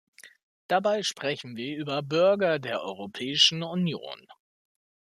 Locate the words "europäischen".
2.81-3.61